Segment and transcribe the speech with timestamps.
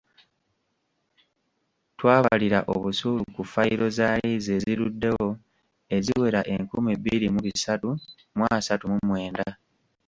[1.97, 5.27] Twabalira obusuulu ku fayiro za liizi eziruddewo
[5.95, 7.89] eziwera enkumi bbiri mu bisatu
[8.37, 9.47] mu asatu mu mwenda.